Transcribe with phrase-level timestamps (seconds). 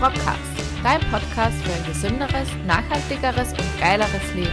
[0.00, 0.40] Rockcast,
[0.82, 4.48] dein Podcast für ein gesünderes, nachhaltigeres und geileres Leben.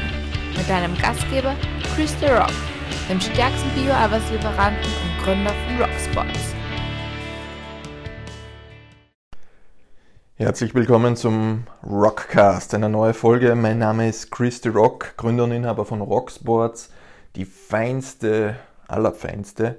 [0.57, 1.55] Mit deinem Gastgeber
[1.96, 2.52] Chris The Rock,
[3.09, 6.54] dem stärksten Bio-Arbeitslieferanten und Gründer von Rocksports.
[10.36, 13.55] Herzlich willkommen zum Rockcast, einer neuen Folge.
[13.55, 16.89] Mein Name ist Chris The Rock, Gründer und Inhaber von Rocksports,
[17.38, 18.57] die feinste,
[18.89, 19.77] allerfeinste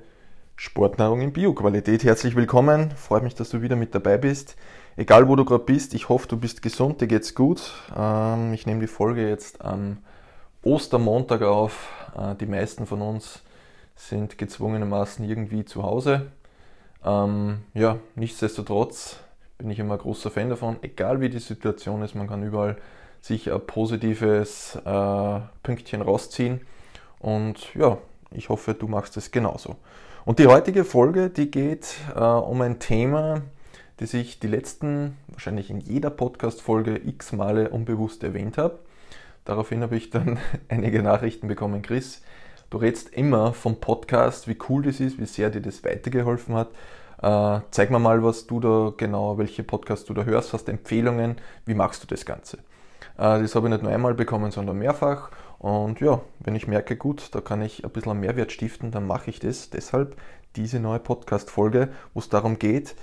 [0.56, 2.04] Sportnahrung in Bioqualität.
[2.04, 4.56] Herzlich willkommen, freut mich, dass du wieder mit dabei bist.
[4.98, 7.72] Egal wo du gerade bist, ich hoffe, du bist gesund, dir geht's gut.
[7.96, 9.98] Ähm, ich nehme die Folge jetzt am
[10.64, 11.88] Ostermontag auf.
[12.18, 13.44] Äh, die meisten von uns
[13.94, 16.32] sind gezwungenermaßen irgendwie zu Hause.
[17.04, 19.20] Ähm, ja, nichtsdestotrotz
[19.56, 22.76] bin ich immer ein großer Fan davon, egal wie die Situation ist, man kann überall
[23.20, 26.62] sich ein positives äh, Pünktchen rausziehen.
[27.20, 27.98] Und ja,
[28.32, 29.76] ich hoffe, du machst es genauso.
[30.24, 33.42] Und die heutige Folge, die geht äh, um ein Thema,
[33.98, 38.78] das ich die letzten, wahrscheinlich in jeder Podcast-Folge x Male unbewusst erwähnt habe.
[39.44, 41.82] Daraufhin habe ich dann einige Nachrichten bekommen.
[41.82, 42.22] Chris,
[42.70, 46.68] du redest immer vom Podcast, wie cool das ist, wie sehr dir das weitergeholfen hat.
[47.20, 51.36] Äh, zeig mir mal, was du da genau, welche Podcasts du da hörst, hast Empfehlungen,
[51.66, 52.58] wie machst du das Ganze?
[53.16, 55.30] Äh, das habe ich nicht nur einmal bekommen, sondern mehrfach.
[55.58, 59.30] Und ja, wenn ich merke, gut, da kann ich ein bisschen Mehrwert stiften, dann mache
[59.30, 59.70] ich das.
[59.70, 60.16] Deshalb
[60.54, 62.94] diese neue Podcast-Folge, wo es darum geht,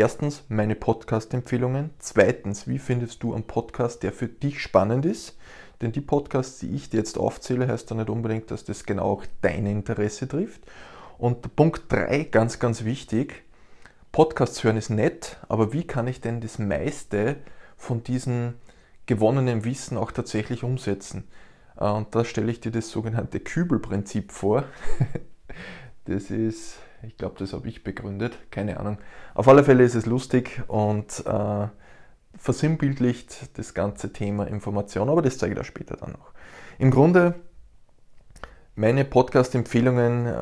[0.00, 5.36] erstens meine Podcast-Empfehlungen, zweitens, wie findest du einen Podcast, der für dich spannend ist?
[5.82, 9.04] Denn die Podcasts, die ich dir jetzt aufzähle, heißt ja nicht unbedingt, dass das genau
[9.04, 10.62] auch dein Interesse trifft.
[11.18, 13.44] Und Punkt 3, ganz, ganz wichtig,
[14.10, 17.36] Podcasts hören ist nett, aber wie kann ich denn das meiste
[17.76, 18.54] von diesem
[19.04, 21.24] gewonnenen Wissen auch tatsächlich umsetzen?
[21.76, 24.64] Äh, und da stelle ich dir das sogenannte Kübelprinzip vor.
[26.06, 28.98] Das ist, ich glaube, das habe ich begründet, keine Ahnung.
[29.34, 31.68] Auf alle Fälle ist es lustig und äh,
[32.36, 36.32] versinnbildlicht das ganze Thema Information, aber das zeige ich da später dann noch.
[36.78, 37.34] Im Grunde,
[38.74, 40.34] meine Podcast-Empfehlungen, äh,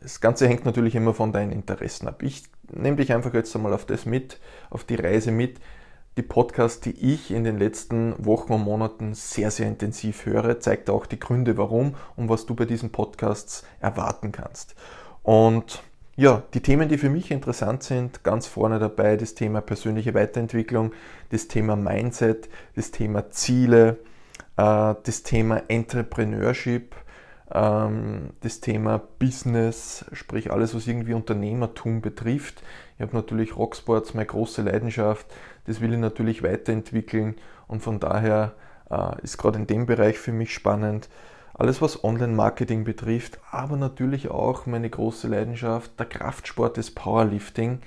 [0.00, 2.22] das Ganze hängt natürlich immer von deinen Interessen ab.
[2.22, 4.40] Ich nehme dich einfach jetzt einmal auf das mit,
[4.70, 5.60] auf die Reise mit,
[6.16, 10.90] die Podcasts, die ich in den letzten Wochen und Monaten sehr, sehr intensiv höre, zeigt
[10.90, 14.74] auch die Gründe, warum und was du bei diesen Podcasts erwarten kannst.
[15.28, 15.82] Und
[16.16, 20.92] ja, die Themen, die für mich interessant sind, ganz vorne dabei das Thema persönliche Weiterentwicklung,
[21.28, 23.98] das Thema Mindset, das Thema Ziele,
[24.56, 26.94] äh, das Thema Entrepreneurship,
[27.52, 32.62] ähm, das Thema Business, sprich alles, was irgendwie Unternehmertum betrifft.
[32.96, 35.26] Ich habe natürlich Rocksports, meine große Leidenschaft,
[35.66, 37.34] das will ich natürlich weiterentwickeln
[37.66, 38.54] und von daher
[38.90, 41.10] äh, ist gerade in dem Bereich für mich spannend.
[41.58, 47.80] Alles, was Online-Marketing betrifft, aber natürlich auch meine große Leidenschaft, der Kraftsport, des Powerlifting,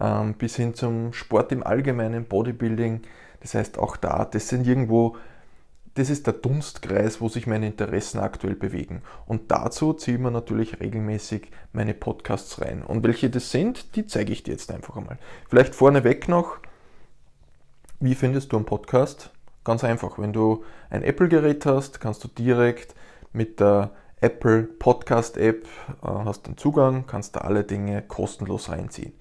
[0.00, 3.02] ähm, bis hin zum Sport im Allgemeinen, Bodybuilding.
[3.40, 5.16] Das heißt, auch da, das sind irgendwo,
[5.94, 9.02] das ist der Dunstkreis, wo sich meine Interessen aktuell bewegen.
[9.26, 12.82] Und dazu ziehe ich mir natürlich regelmäßig meine Podcasts rein.
[12.82, 15.18] Und welche das sind, die zeige ich dir jetzt einfach einmal.
[15.48, 16.56] Vielleicht vorneweg noch,
[18.00, 19.30] wie findest du einen Podcast?
[19.62, 22.96] Ganz einfach, wenn du ein Apple-Gerät hast, kannst du direkt
[23.32, 25.66] mit der Apple Podcast App
[26.02, 29.12] äh, hast den Zugang, kannst da alle Dinge kostenlos reinziehen.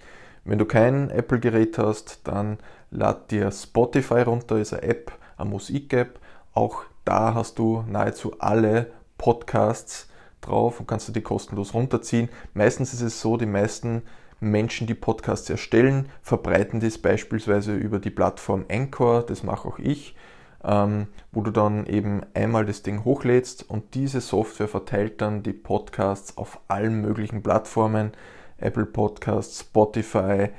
[0.43, 2.57] Wenn du kein Apple-Gerät hast, dann
[2.89, 6.19] lad dir Spotify runter, ist eine App, eine Musik-App.
[6.53, 10.09] Auch da hast du nahezu alle Podcasts
[10.41, 12.29] drauf und kannst du die kostenlos runterziehen.
[12.53, 14.01] Meistens ist es so, die meisten
[14.39, 20.15] Menschen, die Podcasts erstellen, verbreiten das beispielsweise über die Plattform Anchor, das mache auch ich,
[20.63, 25.53] ähm, wo du dann eben einmal das Ding hochlädst und diese Software verteilt dann die
[25.53, 28.11] Podcasts auf allen möglichen Plattformen,
[28.57, 30.49] Apple Podcasts, Spotify,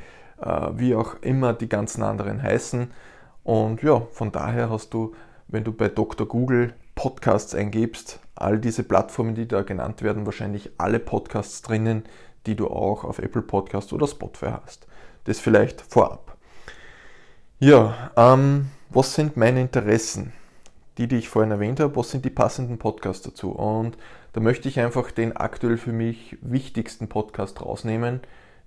[0.40, 2.90] äh, wie auch immer die ganzen anderen heißen.
[3.44, 5.14] Und ja, von daher hast du,
[5.48, 6.26] wenn du bei Dr.
[6.26, 12.04] Google Podcasts eingibst, all diese Plattformen, die da genannt werden, wahrscheinlich alle Podcasts drinnen,
[12.46, 14.86] die du auch auf Apple Podcast oder Spotify hast.
[15.24, 16.31] Das vielleicht vorab.
[17.62, 20.32] Ja, ähm, was sind meine Interessen?
[20.98, 23.52] Die, die ich vorhin erwähnt habe, was sind die passenden Podcasts dazu?
[23.52, 23.96] Und
[24.32, 28.18] da möchte ich einfach den aktuell für mich wichtigsten Podcast rausnehmen,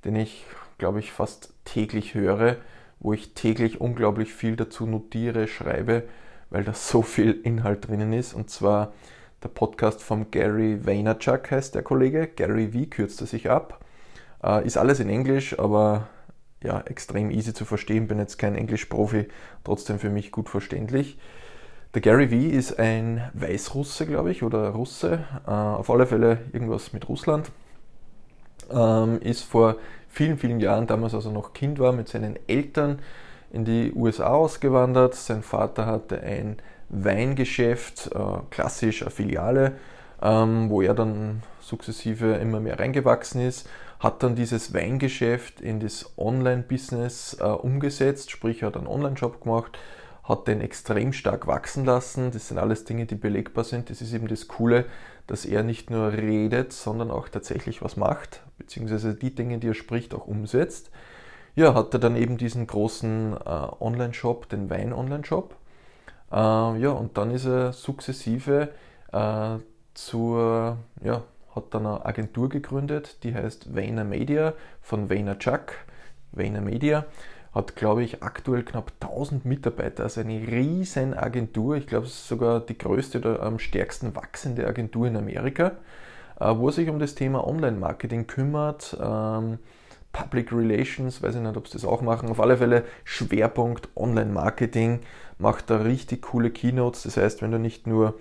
[0.05, 0.45] den ich,
[0.77, 2.55] glaube ich, fast täglich höre,
[3.01, 6.03] wo ich täglich unglaublich viel dazu notiere, schreibe,
[6.49, 8.33] weil da so viel Inhalt drinnen ist.
[8.33, 8.93] Und zwar
[9.43, 12.27] der Podcast von Gary Vaynerchuk heißt der Kollege.
[12.27, 13.83] Gary V kürzt er sich ab.
[14.41, 16.07] Äh, ist alles in Englisch, aber
[16.65, 18.07] ja, extrem easy zu verstehen.
[18.07, 19.27] Bin jetzt kein Englisch-Profi,
[19.63, 21.17] trotzdem für mich gut verständlich.
[21.93, 25.23] Der Gary V ist ein Weißrusse, glaube ich, oder Russe.
[25.47, 27.51] Äh, auf alle Fälle irgendwas mit Russland.
[28.69, 29.77] Ähm, ist vor
[30.09, 32.99] vielen, vielen Jahren, damals als er noch Kind war, mit seinen Eltern
[33.51, 35.15] in die USA ausgewandert.
[35.15, 36.57] Sein Vater hatte ein
[36.89, 38.19] Weingeschäft, äh,
[38.49, 39.73] klassisch eine Filiale,
[40.21, 43.69] ähm, wo er dann sukzessive immer mehr reingewachsen ist,
[43.99, 49.77] hat dann dieses Weingeschäft in das Online-Business äh, umgesetzt, sprich hat einen Online-Shop gemacht,
[50.23, 52.31] hat den extrem stark wachsen lassen.
[52.31, 53.89] Das sind alles Dinge, die belegbar sind.
[53.89, 54.85] Das ist eben das Coole,
[55.27, 59.73] dass er nicht nur redet, sondern auch tatsächlich was macht, beziehungsweise die Dinge, die er
[59.73, 60.91] spricht, auch umsetzt.
[61.55, 63.37] Ja, hat er dann eben diesen großen äh,
[63.79, 65.55] Online-Shop, den Wein-Online-Shop.
[66.31, 68.69] Äh, ja, und dann ist er sukzessive
[69.13, 69.57] äh,
[69.93, 71.23] zur, ja,
[71.55, 75.73] hat dann eine Agentur gegründet, die heißt Vayner Media von Vayner Chuck,
[76.31, 77.05] Vayner Media
[77.55, 81.77] hat, glaube ich, aktuell knapp 1000 Mitarbeiter, also eine riesen Agentur.
[81.77, 85.71] Ich glaube, es ist sogar die größte oder am stärksten wachsende Agentur in Amerika,
[86.37, 88.97] äh, wo sich um das Thema Online-Marketing kümmert.
[89.01, 89.59] Ähm,
[90.11, 92.29] Public Relations, weiß ich nicht, ob sie das auch machen.
[92.29, 94.99] Auf alle Fälle Schwerpunkt Online-Marketing,
[95.37, 97.03] macht da richtig coole Keynotes.
[97.03, 98.15] Das heißt, wenn du nicht nur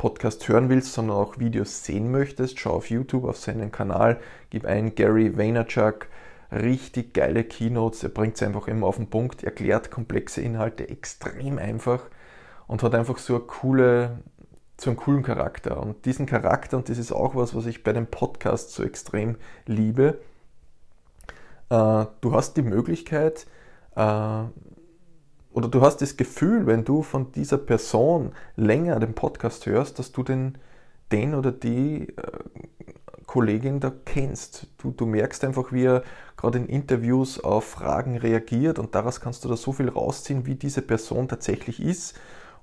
[0.00, 4.18] Podcast hören willst, sondern auch Videos sehen möchtest, schau auf YouTube auf seinen Kanal,
[4.48, 6.06] gib ein Gary Vaynerchuk
[6.50, 8.02] richtig geile Keynotes.
[8.02, 12.04] Er bringt es einfach immer auf den Punkt, erklärt komplexe Inhalte extrem einfach
[12.66, 14.18] und hat einfach so, eine coole,
[14.80, 15.80] so einen coolen Charakter.
[15.80, 19.36] Und diesen Charakter, und das ist auch was, was ich bei dem Podcast so extrem
[19.66, 20.18] liebe,
[21.68, 23.46] äh, du hast die Möglichkeit,
[23.96, 24.44] äh,
[25.52, 30.12] oder du hast das Gefühl, wenn du von dieser Person länger den Podcast hörst, dass
[30.12, 30.58] du den,
[31.10, 32.22] den oder die äh,
[33.26, 34.68] Kollegin da kennst.
[34.78, 36.02] Du, du merkst einfach, wie er
[36.36, 40.54] gerade in Interviews auf Fragen reagiert und daraus kannst du da so viel rausziehen, wie
[40.54, 42.18] diese Person tatsächlich ist.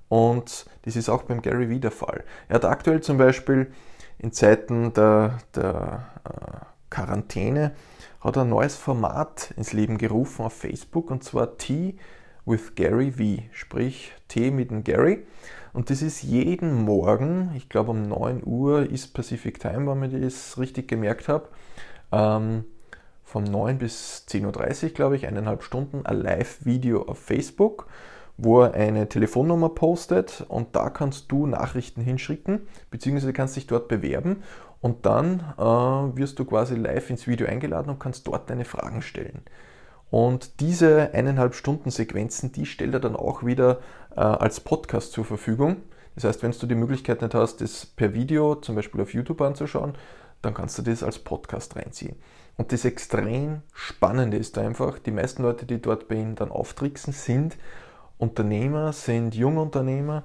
[0.08, 2.24] Und das ist auch beim Gary Vee der Fall.
[2.48, 3.70] Er hat aktuell zum Beispiel
[4.18, 7.72] in Zeiten der, der äh, Quarantäne
[8.20, 11.96] hat ein neues Format ins Leben gerufen auf Facebook und zwar Tea
[12.48, 15.26] with Gary V, sprich Tee mit dem Gary.
[15.72, 20.22] Und das ist jeden Morgen, ich glaube um 9 Uhr ist Pacific Time, wenn ich
[20.22, 21.48] das richtig gemerkt habe,
[22.10, 22.64] ähm,
[23.22, 27.86] von 9 bis 10.30 Uhr, glaube ich, eineinhalb Stunden, ein Live-Video auf Facebook,
[28.38, 33.88] wo er eine Telefonnummer postet und da kannst du Nachrichten hinschicken, beziehungsweise kannst dich dort
[33.88, 34.42] bewerben
[34.80, 39.02] und dann äh, wirst du quasi live ins Video eingeladen und kannst dort deine Fragen
[39.02, 39.42] stellen.
[40.10, 43.80] Und diese eineinhalb Stunden Sequenzen, die stellt er dann auch wieder
[44.16, 45.76] äh, als Podcast zur Verfügung.
[46.14, 49.40] Das heißt, wenn du die Möglichkeit nicht hast, das per Video zum Beispiel auf YouTube
[49.40, 49.94] anzuschauen,
[50.42, 52.16] dann kannst du das als Podcast reinziehen.
[52.56, 57.12] Und das extrem Spannende ist einfach, die meisten Leute, die dort bei ihm dann auftricksen,
[57.12, 57.56] sind
[58.18, 60.24] Unternehmer, sind Jungunternehmer,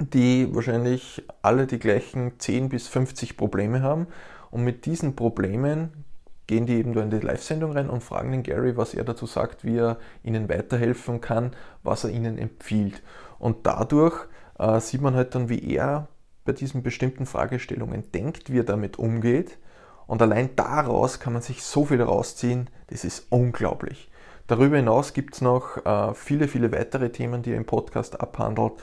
[0.00, 4.06] die wahrscheinlich alle die gleichen 10 bis 50 Probleme haben.
[4.50, 6.05] Und mit diesen Problemen
[6.46, 9.26] gehen die eben da in die Live-Sendung rein und fragen den Gary, was er dazu
[9.26, 11.52] sagt, wie er ihnen weiterhelfen kann,
[11.82, 13.02] was er ihnen empfiehlt.
[13.38, 14.26] Und dadurch
[14.58, 16.08] äh, sieht man halt dann, wie er
[16.44, 19.58] bei diesen bestimmten Fragestellungen denkt, wie er damit umgeht.
[20.06, 24.08] Und allein daraus kann man sich so viel rausziehen, das ist unglaublich.
[24.46, 28.74] Darüber hinaus gibt es noch äh, viele, viele weitere Themen, die er im Podcast abhandelt.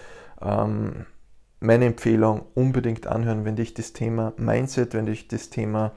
[0.41, 1.05] Ähm,
[1.61, 5.93] meine Empfehlung, unbedingt anhören, wenn dich das Thema Mindset, wenn dich das Thema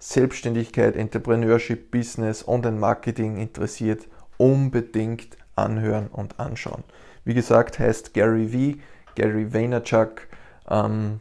[0.00, 6.84] Selbstständigkeit, Entrepreneurship, Business, Online-Marketing interessiert, unbedingt anhören und anschauen.
[7.24, 8.80] Wie gesagt, heißt Gary V,
[9.14, 10.26] Gary Vaynerchuk,
[10.68, 11.20] ähm,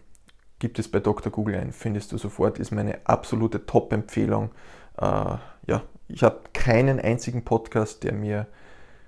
[0.60, 1.30] gibt es bei Dr.
[1.30, 4.52] Google ein, findest du sofort, ist meine absolute Top-Empfehlung.
[4.98, 5.04] Äh,
[5.68, 8.48] ja, ich habe keinen einzigen Podcast, der mir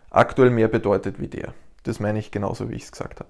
[0.10, 1.54] aktuell mehr bedeutet wie der.
[1.84, 3.30] Das meine ich genauso, wie ich es gesagt habe.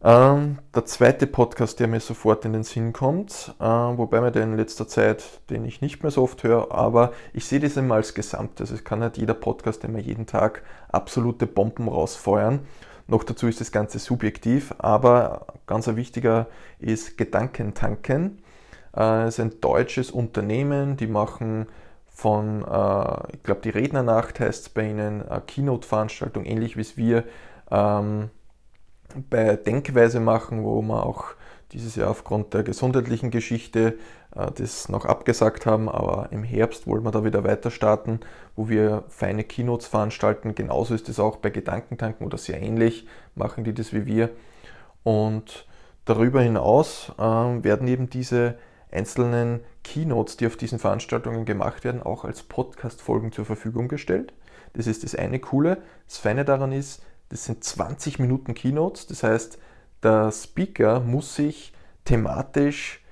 [0.00, 4.52] Ähm, der zweite Podcast, der mir sofort in den Sinn kommt, äh, wobei mir den
[4.52, 7.96] in letzter Zeit, den ich nicht mehr so oft höre, aber ich sehe das immer
[7.96, 8.60] als Gesamt.
[8.60, 12.60] Also es kann nicht jeder Podcast immer jeden Tag absolute Bomben rausfeuern.
[13.08, 16.46] Noch dazu ist das Ganze subjektiv, aber ganz ein wichtiger
[16.78, 18.38] ist Gedankentanken.
[18.96, 21.66] Äh, es ist ein deutsches Unternehmen, die machen
[22.06, 27.24] von, äh, ich glaube, die Rednernacht heißt es bei ihnen, Keynote-Veranstaltung, ähnlich wie es wir
[27.72, 28.30] ähm,
[29.30, 31.34] bei Denkweise machen, wo wir auch
[31.72, 33.98] dieses Jahr aufgrund der gesundheitlichen Geschichte
[34.34, 38.20] äh, das noch abgesagt haben, aber im Herbst wollen wir da wieder weiter starten,
[38.56, 40.54] wo wir feine Keynotes veranstalten.
[40.54, 44.30] Genauso ist es auch bei Gedankentanken oder sehr ähnlich, machen die das wie wir.
[45.02, 45.66] Und
[46.04, 48.58] darüber hinaus äh, werden eben diese
[48.90, 54.32] einzelnen Keynotes, die auf diesen Veranstaltungen gemacht werden, auch als Podcast-Folgen zur Verfügung gestellt.
[54.74, 55.78] Das ist das eine Coole.
[56.06, 59.06] Das Feine daran ist, das sind 20 Minuten Keynotes.
[59.06, 59.58] Das heißt,
[60.02, 61.72] der Speaker muss sich
[62.04, 63.02] thematisch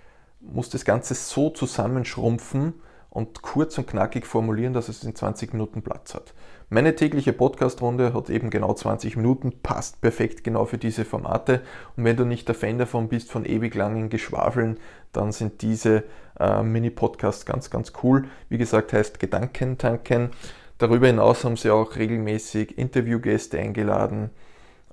[0.41, 2.75] muss das Ganze so zusammenschrumpfen,
[3.17, 6.35] und kurz und knackig formulieren, dass es in 20 Minuten Platz hat.
[6.69, 11.63] Meine tägliche Podcast-Runde hat eben genau 20 Minuten, passt perfekt genau für diese Formate.
[11.97, 14.79] Und wenn du nicht der Fan davon bist, von ewig langen Geschwafeln,
[15.13, 16.05] dann sind diese
[16.39, 18.27] äh, Mini-Podcasts ganz, ganz cool.
[18.51, 20.33] Wie gesagt, heißt Gedankentanken.
[20.79, 24.31] Darüber hinaus haben sie auch regelmäßig Interviewgäste eingeladen.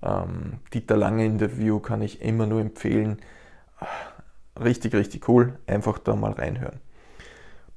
[0.01, 3.19] Ähm, Dieter Lange Interview kann ich immer nur empfehlen.
[4.61, 5.59] Richtig, richtig cool.
[5.67, 6.79] Einfach da mal reinhören.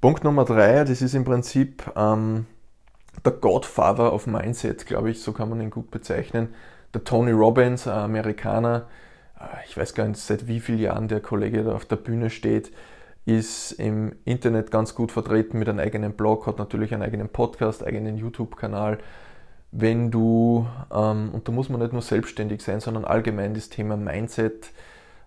[0.01, 2.47] Punkt Nummer drei, das ist im Prinzip ähm,
[3.25, 6.55] der Godfather of Mindset, glaube ich, so kann man ihn gut bezeichnen.
[6.95, 8.87] Der Tony Robbins, Amerikaner,
[9.41, 12.31] äh, ich weiß gar nicht, seit wie vielen Jahren der Kollege da auf der Bühne
[12.31, 12.73] steht,
[13.27, 17.85] ist im Internet ganz gut vertreten mit einem eigenen Blog, hat natürlich einen eigenen Podcast,
[17.85, 18.99] eigenen YouTube-Kanal.
[19.73, 23.97] Wenn du, ähm, und da muss man nicht nur selbstständig sein, sondern allgemein das Thema
[23.97, 24.71] Mindset,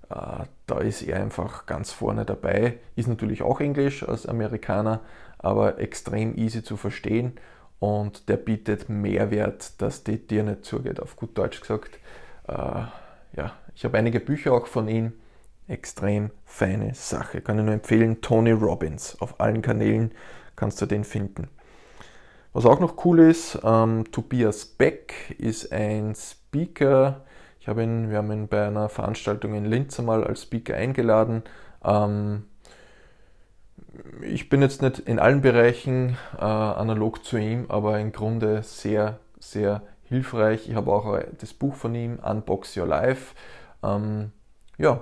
[0.09, 2.79] äh, da ist er einfach ganz vorne dabei.
[2.95, 5.01] Ist natürlich auch Englisch als Amerikaner,
[5.37, 7.33] aber extrem easy zu verstehen
[7.79, 11.99] und der bietet Mehrwert, dass die dir nicht zugeht, auf gut Deutsch gesagt.
[12.47, 15.13] Äh, ja, ich habe einige Bücher auch von ihm
[15.69, 17.41] extrem feine Sache.
[17.41, 19.19] Kann ich nur empfehlen, Tony Robbins.
[19.21, 20.11] Auf allen Kanälen
[20.55, 21.47] kannst du den finden.
[22.51, 27.23] Was auch noch cool ist, ähm, Tobias Beck ist ein Speaker.
[27.59, 31.43] Ich habe ihn, wir haben ihn bei einer Veranstaltung in Linz einmal als Speaker eingeladen.
[31.83, 32.45] Ähm,
[34.21, 39.19] ich bin jetzt nicht in allen Bereichen äh, analog zu ihm, aber im Grunde sehr,
[39.39, 40.67] sehr hilfreich.
[40.67, 43.35] Ich habe auch das Buch von ihm, Unbox Your Life.
[43.83, 44.31] Ähm,
[44.77, 45.01] ja,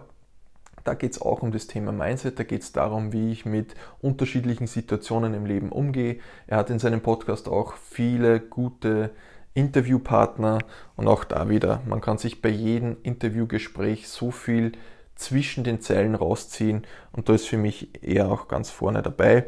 [0.88, 3.75] da geht es auch um das Thema Mindset, da geht es darum, wie ich mit
[4.01, 6.20] unterschiedlichen Situationen im Leben umgehe.
[6.48, 9.12] Er hat in seinem Podcast auch viele gute
[9.53, 10.60] Interviewpartner
[10.96, 14.72] und auch da wieder, man kann sich bei jedem Interviewgespräch so viel
[15.15, 19.48] zwischen den Zeilen rausziehen und da ist für mich eher auch ganz vorne dabei.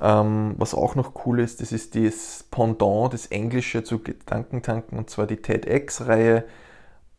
[0.00, 5.10] Ähm, was auch noch cool ist, das ist das Pendant, das Englische zu Gedankentanken und
[5.10, 6.44] zwar die TEDx-Reihe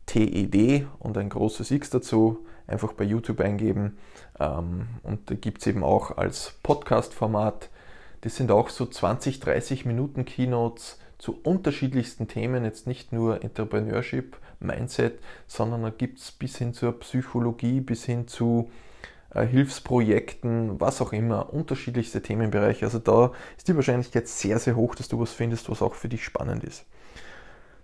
[0.04, 3.98] TED und ein großes X dazu einfach bei YouTube eingeben.
[4.38, 7.70] Ähm, und da gibt es eben auch als Podcast-Format.
[8.20, 14.36] Das sind auch so 20, 30 Minuten Keynotes zu unterschiedlichsten Themen, jetzt nicht nur Entrepreneurship,
[14.60, 18.70] Mindset, sondern da gibt es bis hin zur Psychologie, bis hin zu
[19.34, 22.84] äh, Hilfsprojekten, was auch immer, unterschiedlichste Themenbereiche.
[22.84, 26.08] Also da ist die Wahrscheinlichkeit sehr, sehr hoch, dass du was findest, was auch für
[26.08, 26.84] dich spannend ist.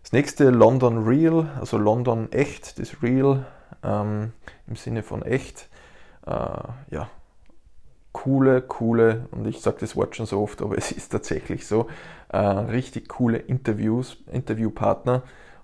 [0.02, 3.46] Das nächste London Real, also London echt, das Real
[3.82, 4.32] ähm,
[4.66, 5.68] im Sinne von echt.
[6.26, 7.10] Äh, ja,
[8.12, 11.88] coole, coole, und ich sage das Wort schon so oft, aber es ist tatsächlich so,
[12.28, 15.22] äh, richtig coole Interviews, Interviewpartner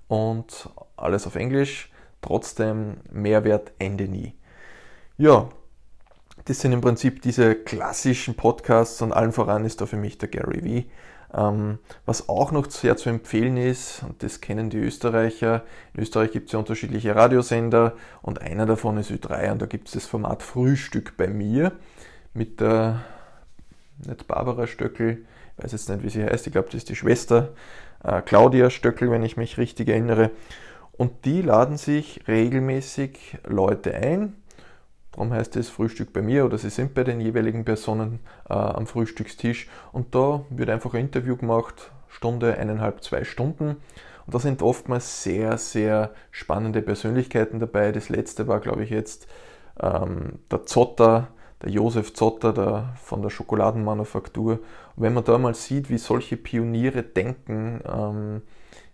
[0.09, 1.91] und alles auf Englisch,
[2.21, 4.35] trotzdem Mehrwert Ende nie.
[5.17, 5.49] Ja,
[6.47, 10.29] das sind im Prinzip diese klassischen Podcasts und allen voran ist da für mich der
[10.29, 10.91] Gary Vee.
[11.33, 15.63] Ähm, was auch noch sehr zu empfehlen ist, und das kennen die Österreicher,
[15.95, 19.89] in Österreich gibt es ja unterschiedliche Radiosender und einer davon ist Ö3 und da gibt
[19.89, 21.73] es das Format Frühstück bei mir
[22.35, 23.03] mit der,
[24.05, 25.25] nicht Barbara Stöckel,
[25.57, 27.51] ich weiß jetzt nicht, wie sie heißt, ich glaube, das ist die Schwester,
[28.03, 30.31] äh, Claudia Stöckel, wenn ich mich richtig erinnere.
[30.93, 34.35] Und die laden sich regelmäßig Leute ein,
[35.13, 38.87] Darum heißt es Frühstück bei mir oder sie sind bei den jeweiligen Personen äh, am
[38.87, 43.77] Frühstückstisch und da wird einfach ein Interview gemacht, Stunde, eineinhalb, zwei Stunden.
[44.27, 47.91] Und da sind oftmals sehr, sehr spannende Persönlichkeiten dabei.
[47.91, 49.27] Das letzte war, glaube ich, jetzt
[49.81, 51.29] ähm, der Zotter,
[51.63, 54.53] der Josef Zotter der, von der Schokoladenmanufaktur.
[54.53, 58.43] Und wenn man da mal sieht, wie solche Pioniere denken, ähm,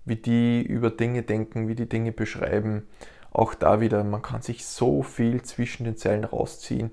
[0.04, 2.86] wie die über Dinge denken, wie die Dinge beschreiben,
[3.36, 6.92] auch da wieder, man kann sich so viel zwischen den Zeilen rausziehen.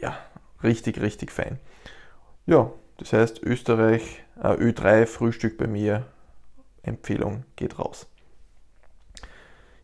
[0.00, 0.16] Ja,
[0.62, 1.58] richtig, richtig fein.
[2.46, 6.06] Ja, das heißt Österreich, äh, Ö3 Frühstück bei mir,
[6.82, 8.06] Empfehlung geht raus.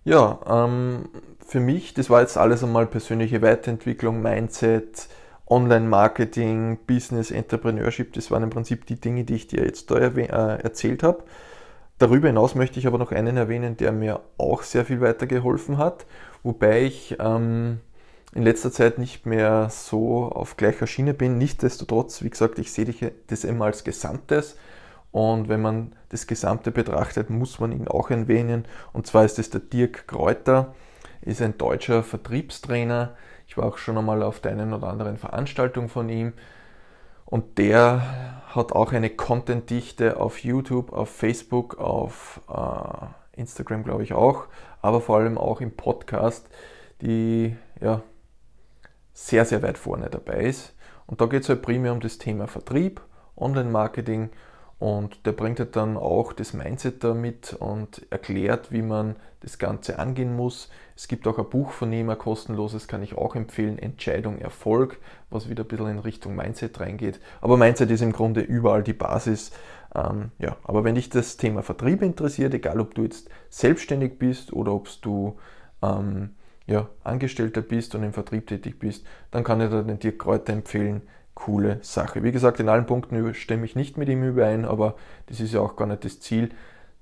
[0.05, 1.09] Ja, ähm,
[1.47, 5.09] für mich, das war jetzt alles einmal persönliche Weiterentwicklung, Mindset,
[5.47, 10.63] Online-Marketing, Business, Entrepreneurship, das waren im Prinzip die Dinge, die ich dir jetzt da äh,
[10.63, 11.25] erzählt habe.
[11.99, 16.07] Darüber hinaus möchte ich aber noch einen erwähnen, der mir auch sehr viel weitergeholfen hat,
[16.45, 17.81] wobei ich ähm,
[18.33, 21.39] in letzter Zeit nicht mehr so auf gleicher Schiene bin.
[21.39, 24.57] Nichtsdestotrotz, wie gesagt, ich sehe das immer als Gesamtes.
[25.11, 28.67] Und wenn man das Gesamte betrachtet, muss man ihn auch erwähnen.
[28.93, 30.75] Und zwar ist es der Dirk Kräuter,
[31.23, 33.17] ist ein deutscher Vertriebstrainer.
[33.49, 36.35] Ich war auch schon einmal auf der einen oder anderen Veranstaltung von ihm.
[37.29, 44.15] Und der hat auch eine Content-Dichte auf YouTube, auf Facebook, auf äh, Instagram glaube ich
[44.15, 44.47] auch,
[44.81, 46.49] aber vor allem auch im Podcast,
[47.03, 48.03] die ja
[49.13, 50.75] sehr, sehr weit vorne dabei ist.
[51.07, 53.03] Und da geht es halt primär um das Thema Vertrieb,
[53.37, 54.31] Online-Marketing
[54.79, 59.99] und der bringt halt dann auch das Mindset damit und erklärt, wie man das Ganze
[59.99, 60.71] angehen muss.
[60.97, 64.99] Es gibt auch ein Buch von ihm, ein kostenloses, kann ich auch empfehlen, Entscheidung Erfolg,
[65.31, 67.21] was wieder ein bisschen in Richtung Mindset reingeht.
[67.41, 69.51] Aber Mindset ist im Grunde überall die Basis.
[69.95, 74.53] Ähm, ja, aber wenn dich das Thema Vertrieb interessiert, egal ob du jetzt selbstständig bist
[74.53, 75.39] oder ob du
[75.83, 76.31] ähm,
[76.67, 81.03] ja, Angestellter bist und im Vertrieb tätig bist, dann kann ich dir Dirk Kräuter empfehlen.
[81.39, 82.25] Coole Sache.
[82.25, 85.61] Wie gesagt, in allen Punkten stimme ich nicht mit ihm überein, aber das ist ja
[85.61, 86.51] auch gar nicht das Ziel.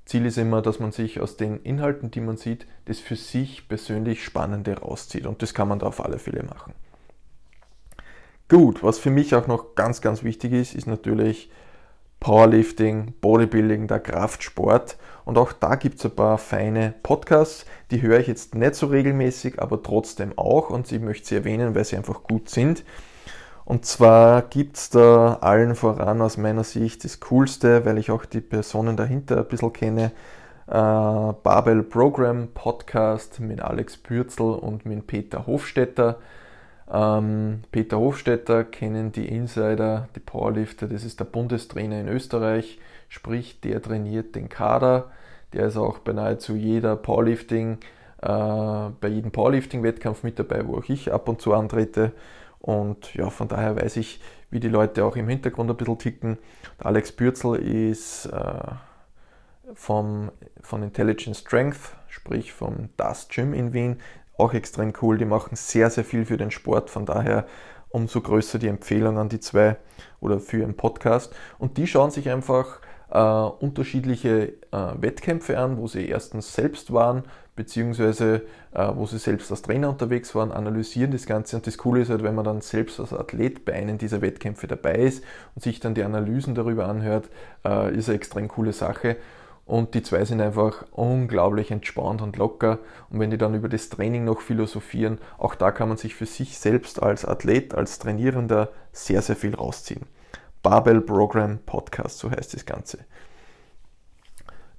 [0.05, 3.67] Ziel ist immer, dass man sich aus den Inhalten, die man sieht, das für sich
[3.67, 5.25] persönlich Spannende rauszieht.
[5.25, 6.75] Und das kann man da auf alle Fälle machen.
[8.51, 11.51] Gut, was für mich auch noch ganz, ganz wichtig ist, ist natürlich
[12.21, 14.99] Powerlifting, Bodybuilding, der Kraftsport.
[15.25, 18.89] Und auch da gibt es ein paar feine Podcasts, die höre ich jetzt nicht so
[18.89, 20.69] regelmäßig, aber trotzdem auch.
[20.69, 22.85] Und ich möchte sie erwähnen, weil sie einfach gut sind.
[23.67, 28.25] Und zwar gibt es da allen voran aus meiner Sicht das Coolste, weil ich auch
[28.25, 30.13] die Personen dahinter ein bisschen kenne.
[30.69, 36.21] Äh, Babel Program Podcast mit Alex Bürzel und mit Peter Hofstetter.
[36.89, 43.61] Ähm, Peter Hofstetter kennen die Insider, die Powerlifter, das ist der Bundestrainer in Österreich, sprich
[43.63, 45.11] der trainiert den Kader,
[45.53, 47.79] der ist auch bei nahezu jeder Powerlifting,
[48.23, 52.13] äh, bei jedem Powerlifting-Wettkampf mit dabei, wo auch ich ab und zu antrete.
[52.61, 54.21] Und ja, von daher weiß ich,
[54.51, 56.39] wie die Leute auch im Hintergrund ein bisschen ticken.
[56.79, 58.59] Der Alex Bürzel ist äh,
[59.75, 60.31] vom,
[60.63, 64.01] von Intelligent Strength, sprich vom Das Gym in Wien,
[64.39, 65.19] auch extrem cool.
[65.19, 66.91] Die machen sehr, sehr viel für den Sport.
[66.91, 67.47] Von daher
[67.89, 69.77] umso größer die Empfehlung an die zwei
[70.21, 71.35] oder für ihren Podcast.
[71.59, 77.25] Und die schauen sich einfach äh, unterschiedliche äh, Wettkämpfe an, wo sie erstens selbst waren,
[77.57, 81.57] beziehungsweise äh, wo sie selbst als Trainer unterwegs waren, analysieren das Ganze.
[81.57, 84.67] Und das Coole ist halt, wenn man dann selbst als Athlet bei einem dieser Wettkämpfe
[84.67, 87.29] dabei ist und sich dann die Analysen darüber anhört,
[87.65, 89.17] äh, ist eine extrem coole Sache.
[89.65, 92.79] Und die zwei sind einfach unglaublich entspannt und locker.
[93.11, 96.27] Und wenn die dann über das Training noch philosophieren, auch da kann man sich für
[96.27, 100.03] sich selbst als Athlet, als Trainierender sehr, sehr viel rausziehen.
[100.63, 102.99] Barbell Program Podcast, so heißt das Ganze.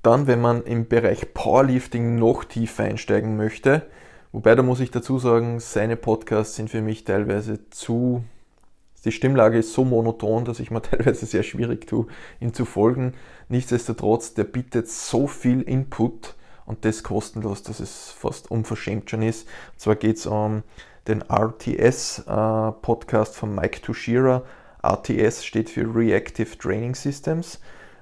[0.03, 3.87] Dann, wenn man im Bereich Powerlifting noch tiefer einsteigen möchte,
[4.31, 8.23] wobei da muss ich dazu sagen, seine Podcasts sind für mich teilweise zu
[9.07, 12.07] die Stimmlage ist so monoton, dass ich mir teilweise sehr schwierig tue,
[12.41, 13.13] ihm zu folgen.
[13.47, 19.47] Nichtsdestotrotz, der bietet so viel Input und das kostenlos, dass es fast unverschämt schon ist.
[19.71, 20.63] Und zwar geht es um
[21.07, 24.43] den RTS-Podcast äh, von Mike Tushira.
[24.83, 27.61] RTS steht für Reactive Training Systems.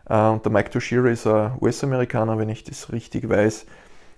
[0.09, 3.65] Äh, und der Mike Tushira ist ein US-Amerikaner, wenn ich das richtig weiß.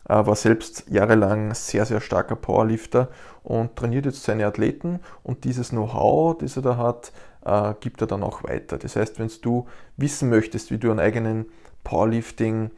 [0.10, 3.10] Äh, war selbst jahrelang sehr, sehr starker Powerlifter
[3.43, 7.12] und trainiert jetzt seine Athleten und dieses Know-how, das er da hat,
[7.45, 8.78] äh, gibt er dann auch weiter.
[8.78, 11.45] Das heißt, wenn du wissen möchtest, wie du einen eigenen
[11.84, 12.71] Powerlifting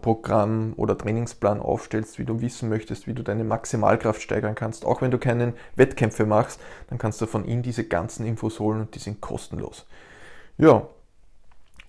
[0.00, 5.02] Programm oder Trainingsplan aufstellst, wie du wissen möchtest, wie du deine Maximalkraft steigern kannst, auch
[5.02, 8.94] wenn du keinen Wettkämpfe machst, dann kannst du von ihm diese ganzen Infos holen und
[8.94, 9.86] die sind kostenlos.
[10.56, 10.88] Ja,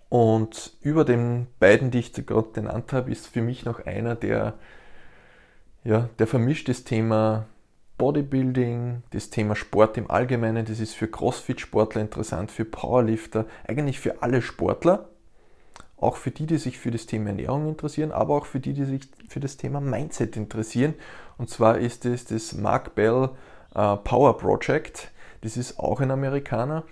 [0.09, 4.55] und über den beiden, die ich gerade genannt habe, ist für mich noch einer, der,
[5.83, 7.45] ja, der vermischt das Thema
[7.99, 14.23] Bodybuilding, das Thema Sport im Allgemeinen, das ist für Crossfit-Sportler interessant, für Powerlifter, eigentlich für
[14.23, 15.09] alle Sportler,
[15.97, 18.85] auch für die, die sich für das Thema Ernährung interessieren, aber auch für die, die
[18.85, 20.95] sich für das Thema Mindset interessieren.
[21.37, 23.29] Und zwar ist es das Mark Bell
[23.75, 25.11] äh, Power Project.
[25.41, 26.83] Das ist auch ein Amerikaner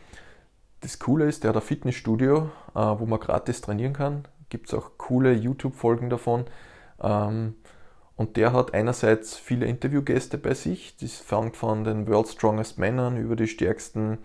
[0.87, 4.25] das Coole ist, der hat ein Fitnessstudio, äh, wo man gratis trainieren kann.
[4.47, 6.45] Gibt es auch coole YouTube-Folgen davon.
[7.03, 7.55] Ähm,
[8.15, 10.95] und der hat einerseits viele Interviewgäste bei sich.
[10.95, 14.19] Das fängt von den World Strongest Männern über die stärksten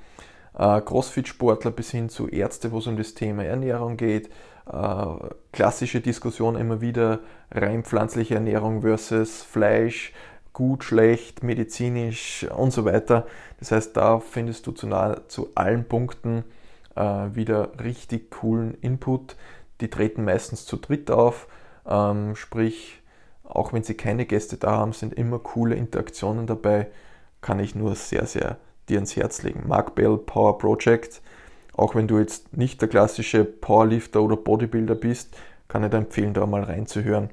[0.57, 4.31] äh, Crossfit-Sportler bis hin zu Ärzte, wo es um das Thema Ernährung geht.
[4.71, 5.05] Äh,
[5.51, 7.19] klassische Diskussion immer wieder
[7.51, 10.13] rein pflanzliche Ernährung versus Fleisch,
[10.53, 13.27] gut, schlecht, medizinisch und so weiter.
[13.59, 16.45] Das heißt, da findest du zu, nahezu allen Punkten
[16.95, 19.37] äh, wieder richtig coolen Input.
[19.81, 21.49] Die treten meistens zu dritt auf,
[21.89, 23.01] ähm, sprich,
[23.45, 26.89] auch wenn sie keine Gäste da haben, sind immer coole Interaktionen dabei.
[27.41, 28.57] Kann ich nur sehr, sehr
[28.89, 29.65] dir ans Herz legen.
[29.67, 31.21] Mark Bell Power Project.
[31.75, 35.37] Auch wenn du jetzt nicht der klassische Powerlifter oder Bodybuilder bist,
[35.69, 37.31] kann ich dir empfehlen, da mal reinzuhören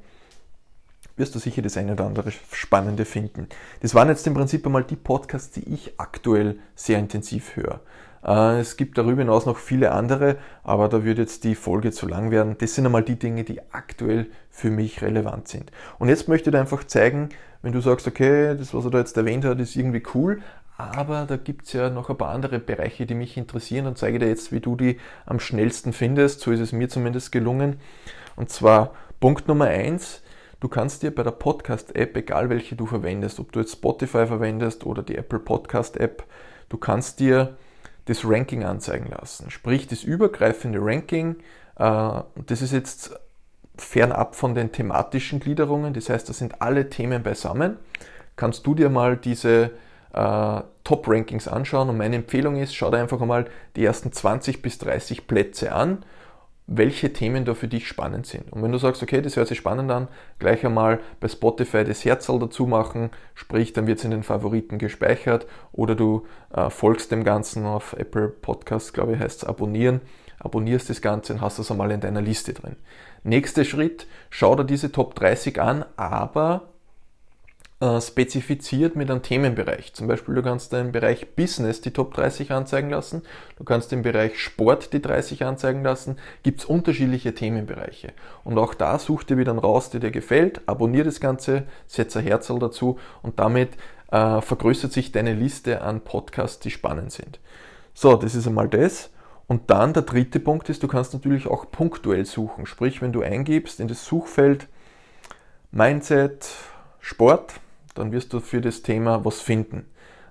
[1.19, 3.47] wirst du sicher das eine oder andere Spannende finden.
[3.81, 7.81] Das waren jetzt im Prinzip einmal die Podcasts, die ich aktuell sehr intensiv höre.
[8.23, 12.07] Äh, es gibt darüber hinaus noch viele andere, aber da würde jetzt die Folge zu
[12.07, 12.55] lang werden.
[12.59, 15.71] Das sind einmal die Dinge, die aktuell für mich relevant sind.
[15.99, 17.29] Und jetzt möchte ich dir einfach zeigen,
[17.61, 20.41] wenn du sagst, okay, das, was er da jetzt erwähnt hat, ist irgendwie cool,
[20.77, 24.17] aber da gibt es ja noch ein paar andere Bereiche, die mich interessieren und zeige
[24.17, 26.39] dir jetzt, wie du die am schnellsten findest.
[26.39, 27.81] So ist es mir zumindest gelungen.
[28.37, 30.21] Und zwar Punkt Nummer eins:
[30.59, 34.85] Du kannst dir bei der Podcast-App, egal welche du verwendest, ob du jetzt Spotify verwendest
[34.85, 36.25] oder die Apple Podcast-App,
[36.67, 37.55] du kannst dir
[38.05, 39.51] das Ranking anzeigen lassen.
[39.51, 41.37] Sprich, das übergreifende Ranking,
[41.77, 43.17] äh, das ist jetzt
[43.77, 47.77] fernab von den thematischen Gliederungen, das heißt, da sind alle Themen beisammen.
[48.35, 49.71] Kannst du dir mal diese
[50.11, 53.45] äh, Top-Rankings anschauen und meine Empfehlung ist, schau dir einfach einmal
[53.77, 56.03] die ersten 20 bis 30 Plätze an
[56.71, 58.53] welche Themen da für dich spannend sind.
[58.53, 62.05] Und wenn du sagst, okay, das hört sich spannend an, gleich einmal bei Spotify das
[62.05, 67.11] Herzl dazu machen, sprich, dann wird es in den Favoriten gespeichert oder du äh, folgst
[67.11, 70.01] dem Ganzen auf Apple Podcasts, glaube ich, heißt es abonnieren,
[70.37, 72.75] abonnierst das Ganze und hast das einmal in deiner Liste drin.
[73.23, 76.69] Nächster Schritt, schau dir diese Top 30 an, aber
[77.81, 79.93] äh, spezifiziert mit einem Themenbereich.
[79.93, 83.21] Zum Beispiel, du kannst im Bereich Business die Top 30 anzeigen lassen,
[83.57, 88.11] du kannst im Bereich Sport die 30 anzeigen lassen, gibt es unterschiedliche Themenbereiche.
[88.43, 92.25] Und auch da such dir wieder raus, der dir gefällt, abonniere das Ganze, setze ein
[92.25, 93.69] Herzl dazu und damit
[94.11, 97.39] äh, vergrößert sich deine Liste an Podcasts, die spannend sind.
[97.93, 99.09] So, das ist einmal das.
[99.47, 102.65] Und dann der dritte Punkt ist, du kannst natürlich auch punktuell suchen.
[102.65, 104.67] Sprich, wenn du eingibst in das Suchfeld
[105.71, 106.45] Mindset,
[106.99, 107.53] Sport,
[107.95, 109.85] dann wirst du für das Thema was finden.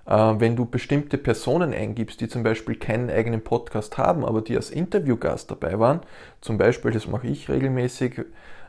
[0.05, 4.55] Äh, wenn du bestimmte Personen eingibst, die zum Beispiel keinen eigenen Podcast haben, aber die
[4.55, 6.01] als Interviewgast dabei waren,
[6.41, 8.23] zum Beispiel, das mache ich regelmäßig, äh,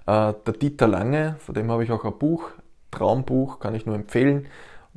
[0.06, 2.50] der Dieter Lange, von dem habe ich auch ein Buch,
[2.90, 4.48] Traumbuch, kann ich nur empfehlen.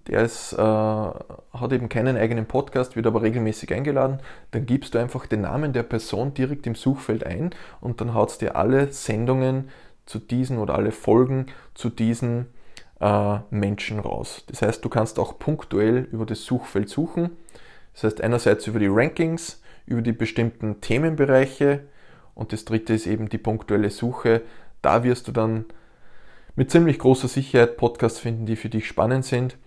[0.07, 4.19] Der ist, äh, hat eben keinen eigenen Podcast, wird aber regelmäßig eingeladen.
[4.51, 8.31] Dann gibst du einfach den Namen der Person direkt im Suchfeld ein und dann haut
[8.31, 9.69] es dir alle Sendungen
[10.05, 12.47] zu diesen oder alle Folgen zu diesen
[13.03, 14.45] äh, Menschen raus.
[14.47, 17.31] Das heißt, du kannst auch punktuell über das Suchfeld suchen.
[17.93, 21.81] Das heißt, einerseits über die Rankings, über die bestimmten Themenbereiche
[22.33, 24.41] und das dritte ist eben die punktuelle Suche.
[24.81, 25.65] Da wirst du dann
[26.55, 29.57] mit ziemlich großer Sicherheit Podcasts finden, die für dich spannend sind.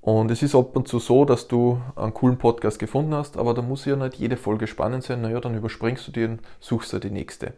[0.00, 3.54] Und es ist ab und zu so, dass du einen coolen Podcast gefunden hast, aber
[3.54, 5.20] da muss ja nicht jede Folge spannend sein.
[5.20, 7.54] Naja, dann überspringst du die und suchst dir die nächste.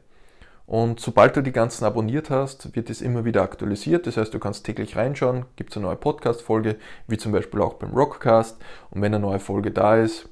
[0.69, 4.07] Und sobald du die ganzen abonniert hast, wird es immer wieder aktualisiert.
[4.07, 6.77] Das heißt, du kannst täglich reinschauen, gibt es eine neue Podcast-Folge,
[7.07, 8.59] wie zum Beispiel auch beim Rockcast.
[8.91, 10.29] Und wenn eine neue Folge da ist,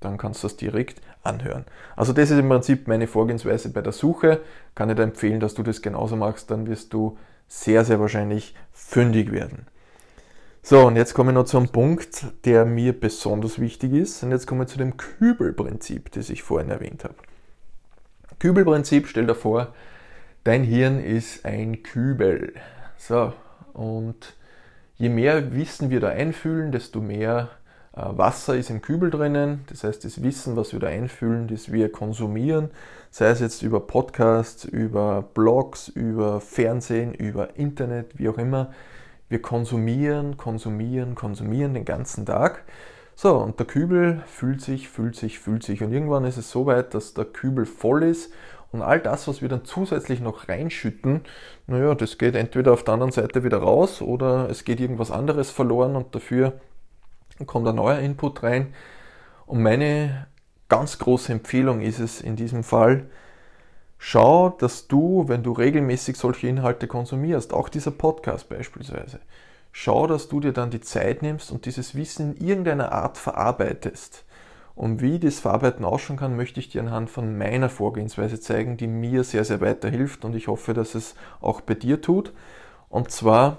[0.00, 1.64] dann kannst du das direkt anhören.
[1.96, 4.40] Also das ist im Prinzip meine Vorgehensweise bei der Suche.
[4.74, 7.16] Kann ich dir empfehlen, dass du das genauso machst, dann wirst du
[7.48, 9.66] sehr, sehr wahrscheinlich fündig werden.
[10.62, 14.22] So, und jetzt komme ich noch zu einem Punkt, der mir besonders wichtig ist.
[14.22, 17.14] Und jetzt komme ich zu dem Kübelprinzip, das ich vorhin erwähnt habe.
[18.38, 19.68] Kübelprinzip, stell dir vor,
[20.44, 22.54] dein Hirn ist ein Kübel.
[22.96, 23.32] So,
[23.72, 24.34] und
[24.96, 27.50] je mehr Wissen wir da einfühlen, desto mehr
[27.94, 29.64] äh, Wasser ist im Kübel drinnen.
[29.68, 32.70] Das heißt, das Wissen, was wir da einfühlen, das wir konsumieren,
[33.10, 38.72] sei es jetzt über Podcasts, über Blogs, über Fernsehen, über Internet, wie auch immer.
[39.28, 42.64] Wir konsumieren, konsumieren, konsumieren den ganzen Tag.
[43.14, 45.82] So, und der Kübel fühlt sich, fühlt sich, fühlt sich.
[45.82, 48.32] Und irgendwann ist es so weit, dass der Kübel voll ist
[48.72, 51.20] und all das, was wir dann zusätzlich noch reinschütten,
[51.66, 55.50] naja, das geht entweder auf der anderen Seite wieder raus oder es geht irgendwas anderes
[55.50, 56.54] verloren und dafür
[57.46, 58.74] kommt ein neuer Input rein.
[59.44, 60.26] Und meine
[60.68, 63.10] ganz große Empfehlung ist es in diesem Fall,
[63.98, 69.20] schau, dass du, wenn du regelmäßig solche Inhalte konsumierst, auch dieser Podcast beispielsweise,
[69.72, 74.24] schau, dass du dir dann die Zeit nimmst und dieses Wissen in irgendeiner Art verarbeitest.
[74.74, 78.86] Und wie das Verarbeiten ausschauen kann, möchte ich dir anhand von meiner Vorgehensweise zeigen, die
[78.86, 82.32] mir sehr, sehr weiterhilft und ich hoffe, dass es auch bei dir tut.
[82.88, 83.58] Und zwar,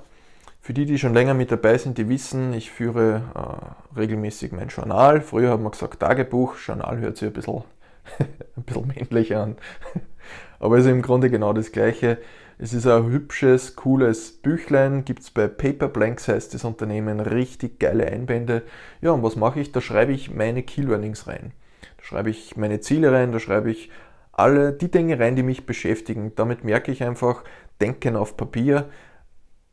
[0.60, 4.70] für die, die schon länger mit dabei sind, die wissen, ich führe äh, regelmäßig mein
[4.70, 5.22] Journal.
[5.22, 7.64] Früher hat man gesagt Tagebuch, Journal hört sich ein bisschen,
[8.20, 9.58] ein bisschen männlich an.
[10.60, 12.18] Aber es ist im Grunde genau das Gleiche.
[12.60, 17.80] Es ist ein hübsches, cooles Büchlein, gibt es bei Paper Blanks, heißt das Unternehmen, richtig
[17.80, 18.64] geile Einbände.
[19.02, 19.72] Ja, und was mache ich?
[19.72, 21.52] Da schreibe ich meine Key Learnings rein.
[21.98, 23.90] Da schreibe ich meine Ziele rein, da schreibe ich
[24.32, 26.34] alle die Dinge rein, die mich beschäftigen.
[26.36, 27.44] Damit merke ich einfach,
[27.82, 28.90] Denken auf Papier,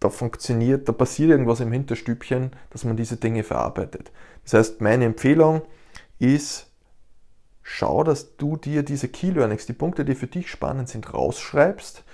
[0.00, 4.10] da funktioniert, da passiert irgendwas im Hinterstübchen, dass man diese Dinge verarbeitet.
[4.44, 5.62] Das heißt, meine Empfehlung
[6.18, 6.72] ist,
[7.62, 12.04] schau, dass du dir diese Key Learnings, die Punkte, die für dich spannend sind, rausschreibst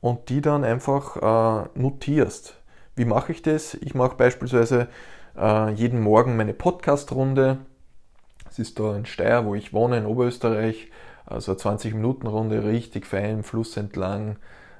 [0.00, 2.56] und die dann einfach äh, notierst.
[2.96, 3.74] Wie mache ich das?
[3.74, 4.88] Ich mache beispielsweise
[5.36, 7.58] äh, jeden Morgen meine Podcast-Runde.
[8.50, 10.90] Es ist da in Steyr, wo ich wohne, in Oberösterreich.
[11.26, 14.36] Also 20 Minuten Runde, richtig fein, Fluss entlang,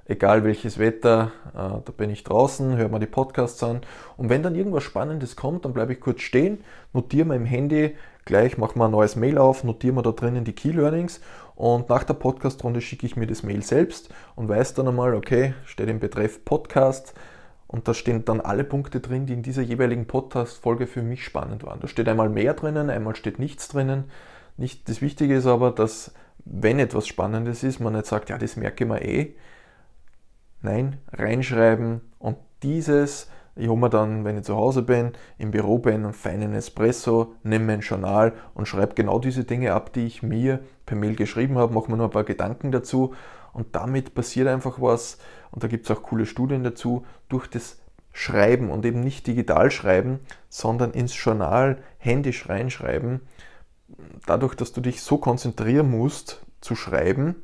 [0.07, 3.83] egal welches Wetter, äh, da bin ich draußen, höre mir die Podcasts an.
[4.17, 8.59] Und wenn dann irgendwas Spannendes kommt, dann bleibe ich kurz stehen, notiere im Handy, gleich
[8.59, 11.21] mache mir ein neues Mail auf, notiere mir da drinnen die Key Learnings
[11.57, 15.55] und nach der Podcast-Runde schicke ich mir das Mail selbst und weiß dann einmal, okay,
[15.65, 17.15] steht im Betreff Podcast
[17.67, 21.65] und da stehen dann alle Punkte drin, die in dieser jeweiligen Podcast-Folge für mich spannend
[21.65, 21.81] waren.
[21.81, 24.05] Da steht einmal mehr drinnen, einmal steht nichts drinnen.
[24.57, 26.13] Nicht, das Wichtige ist aber, dass
[26.45, 29.35] wenn etwas Spannendes ist, man nicht sagt, ja, das merke ich mir eh,
[30.63, 35.79] Nein, reinschreiben und dieses, ich hole mir dann, wenn ich zu Hause bin, im Büro
[35.79, 40.23] bin, einen feinen Espresso, nehme mein Journal und schreibe genau diese Dinge ab, die ich
[40.23, 43.15] mir per Mail geschrieben habe, mache mir nur ein paar Gedanken dazu.
[43.53, 45.19] Und damit passiert einfach was.
[45.51, 47.79] Und da gibt es auch coole Studien dazu, durch das
[48.13, 53.21] Schreiben und eben nicht digital schreiben, sondern ins Journal händisch reinschreiben,
[54.27, 57.37] dadurch, dass du dich so konzentrieren musst zu schreiben,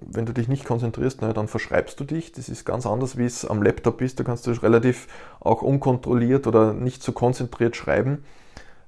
[0.00, 2.32] wenn du dich nicht konzentrierst, na, dann verschreibst du dich.
[2.32, 4.18] Das ist ganz anders, wie es am Laptop ist.
[4.18, 5.06] Da kannst du relativ
[5.40, 8.24] auch unkontrolliert oder nicht so konzentriert schreiben.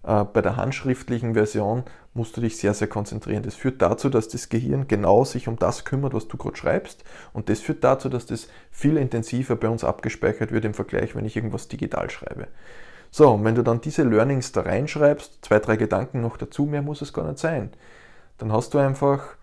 [0.03, 3.43] Äh, bei der handschriftlichen Version musst du dich sehr, sehr konzentrieren.
[3.43, 7.05] Das führt dazu, dass das Gehirn genau sich um das kümmert, was du gerade schreibst.
[7.35, 11.27] Und das führt dazu, dass das viel intensiver bei uns abgespeichert wird im Vergleich, wenn
[11.27, 12.49] ich irgendwas digital schreibe.
[13.11, 16.83] So, und wenn du dann diese Learnings da reinschreibst, zwei, drei Gedanken noch dazu, mehr
[16.83, 17.71] muss es gar nicht sein.
[18.39, 19.37] Dann hast du einfach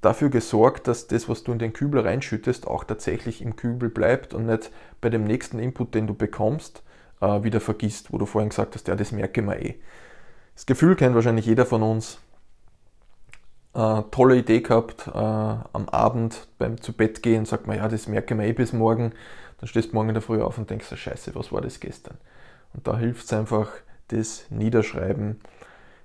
[0.00, 4.34] dafür gesorgt, dass das, was du in den Kübel reinschüttest, auch tatsächlich im Kübel bleibt
[4.34, 6.82] und nicht bei dem nächsten Input, den du bekommst,
[7.20, 9.74] äh, wieder vergisst, wo du vorhin gesagt hast, ja, das merke ich mir eh.
[10.54, 12.20] Das Gefühl kennt wahrscheinlich jeder von uns.
[13.74, 18.08] Äh, tolle Idee gehabt, äh, am Abend beim zu Bett gehen, sagt man, ja, das
[18.08, 19.12] merke ich mir eh bis morgen.
[19.58, 22.18] Dann stehst du morgen in der Früh auf und denkst, scheiße, was war das gestern?
[22.72, 23.70] Und da hilft es einfach,
[24.08, 25.40] das Niederschreiben,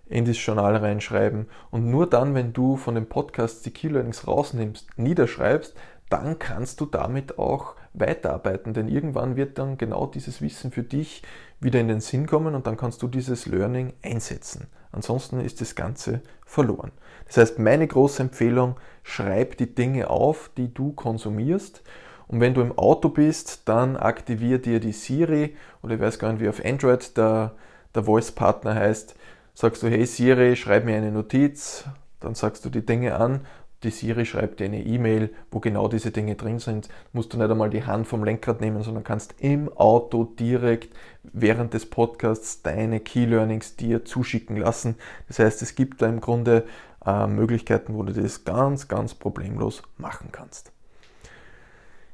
[0.08, 1.48] in das Journal reinschreiben.
[1.72, 5.76] Und nur dann, wenn du von dem Podcast die Key Learnings rausnimmst, niederschreibst,
[6.10, 8.74] dann kannst du damit auch weiterarbeiten.
[8.74, 11.24] Denn irgendwann wird dann genau dieses Wissen für dich
[11.60, 14.68] wieder in den Sinn kommen und dann kannst du dieses Learning einsetzen.
[14.92, 16.92] Ansonsten ist das Ganze verloren.
[17.26, 21.82] Das heißt, meine große Empfehlung, schreib die Dinge auf, die du konsumierst.
[22.28, 26.32] Und wenn du im Auto bist, dann aktivier dir die Siri oder ich weiß gar
[26.32, 27.54] nicht, wie auf Android der,
[27.96, 29.16] der Voice-Partner heißt
[29.54, 31.86] sagst du, hey Siri, schreib mir eine Notiz,
[32.20, 33.42] dann sagst du die Dinge an,
[33.84, 36.88] die Siri schreibt dir eine E-Mail, wo genau diese Dinge drin sind.
[37.12, 41.74] Musst du nicht einmal die Hand vom Lenkrad nehmen, sondern kannst im Auto direkt während
[41.74, 44.96] des Podcasts deine Key Learnings dir zuschicken lassen.
[45.28, 46.66] Das heißt, es gibt da im Grunde
[47.06, 50.72] äh, Möglichkeiten, wo du das ganz, ganz problemlos machen kannst.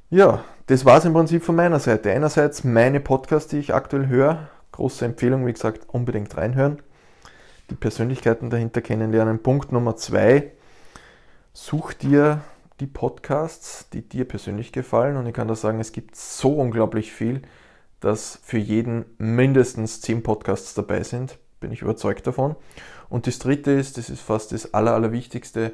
[0.09, 2.11] Ja, das war es im Prinzip von meiner Seite.
[2.11, 4.49] Einerseits meine Podcasts, die ich aktuell höre.
[4.71, 6.81] Große Empfehlung, wie gesagt, unbedingt reinhören
[7.69, 9.41] die Persönlichkeiten dahinter kennenlernen.
[9.41, 10.51] Punkt Nummer zwei,
[11.53, 12.41] such dir
[12.79, 15.17] die Podcasts, die dir persönlich gefallen.
[15.17, 17.41] Und ich kann da sagen, es gibt so unglaublich viel,
[17.99, 21.37] dass für jeden mindestens zehn Podcasts dabei sind.
[21.59, 22.55] Bin ich überzeugt davon.
[23.09, 25.73] Und das dritte ist, das ist fast das Aller, Allerwichtigste,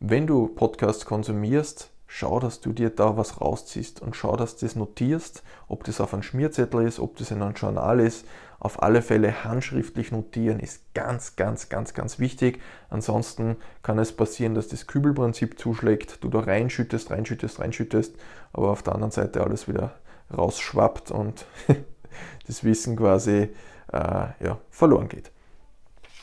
[0.00, 4.66] wenn du Podcasts konsumierst, schau, dass du dir da was rausziehst und schau, dass du
[4.66, 8.26] das notierst, ob das auf einem Schmierzettel ist, ob das in einem Journal ist.
[8.64, 12.62] Auf alle Fälle handschriftlich notieren ist ganz, ganz, ganz, ganz wichtig.
[12.88, 18.16] Ansonsten kann es passieren, dass das Kübelprinzip zuschlägt, du da reinschüttest, reinschüttest, reinschüttest,
[18.54, 19.92] aber auf der anderen Seite alles wieder
[20.34, 21.44] rausschwappt und
[22.46, 23.50] das Wissen quasi
[23.92, 23.98] äh,
[24.40, 25.30] ja, verloren geht.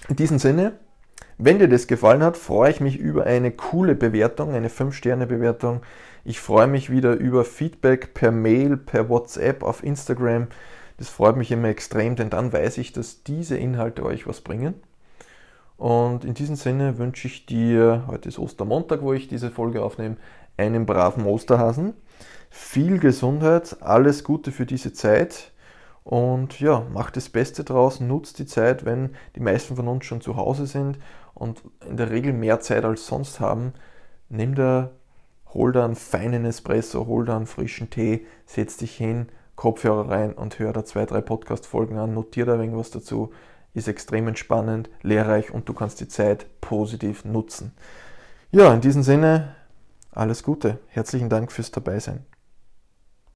[0.09, 0.79] In diesem Sinne,
[1.37, 5.83] wenn dir das gefallen hat, freue ich mich über eine coole Bewertung, eine 5-Sterne-Bewertung.
[6.25, 10.47] Ich freue mich wieder über Feedback per Mail, per WhatsApp, auf Instagram.
[11.01, 14.75] Das freut mich immer extrem, denn dann weiß ich, dass diese Inhalte euch was bringen.
[15.75, 20.17] Und in diesem Sinne wünsche ich dir, heute ist Ostermontag, wo ich diese Folge aufnehme,
[20.57, 21.95] einen braven Osterhasen.
[22.51, 25.53] Viel Gesundheit, alles Gute für diese Zeit.
[26.03, 30.21] Und ja, macht das Beste draus, nutzt die Zeit, wenn die meisten von uns schon
[30.21, 30.99] zu Hause sind
[31.33, 33.73] und in der Regel mehr Zeit als sonst haben.
[34.29, 34.91] Nimm da,
[35.51, 40.33] hol da einen feinen Espresso, hol da einen frischen Tee, setz dich hin, Kopfhörer rein
[40.33, 43.31] und hör da zwei, drei Podcast-Folgen an, notier da irgendwas dazu.
[43.73, 47.73] Ist extrem entspannend, lehrreich und du kannst die Zeit positiv nutzen.
[48.51, 49.55] Ja, in diesem Sinne,
[50.11, 50.79] alles Gute.
[50.87, 52.25] Herzlichen Dank fürs Dabeisein.